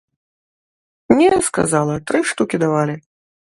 [1.19, 2.95] Не, сказала, тры штукі давалі.